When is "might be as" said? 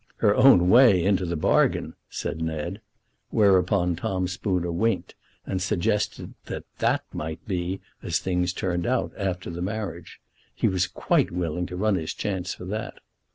7.13-8.17